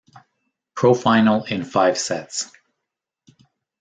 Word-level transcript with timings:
Pro 0.75 0.95
final 0.95 1.43
in 1.43 1.63
five 1.63 1.95
sets. 1.95 2.51